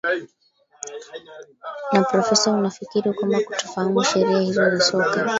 [1.93, 5.25] na profesa unafikiri kwamba kutofahamu sheria hizo za soka